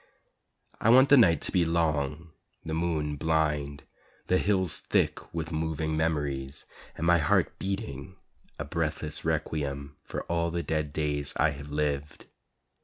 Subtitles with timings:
[0.79, 2.31] I want the night to be long,
[2.65, 3.83] the moon blind,
[4.25, 8.15] The hills thick with moving memories, And my heart beating
[8.57, 12.25] a breathless requiem For all the dead days I have lived.